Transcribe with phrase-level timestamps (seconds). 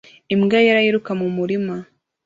[0.33, 1.75] Imbwa yera yiruka mu murima